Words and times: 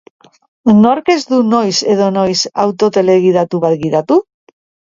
Nork 0.85 1.11
ez 1.15 1.17
du 1.33 1.39
noiz 1.51 1.75
edo 1.97 2.07
noiz 2.17 2.39
auto 2.65 2.93
telegidatu 2.97 3.63
bat 3.67 3.81
gidatu? 3.85 4.23